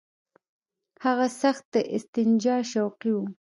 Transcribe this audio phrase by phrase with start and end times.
[1.05, 3.25] هغه سخت د استنجا شوقي وو.